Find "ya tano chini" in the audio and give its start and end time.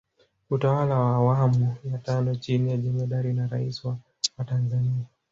1.83-2.71